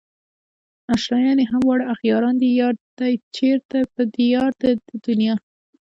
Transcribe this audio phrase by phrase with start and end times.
[0.93, 5.35] اشنايان يې همه واړه اغياران دي يار دئ چيرې په ديار د دې دنيا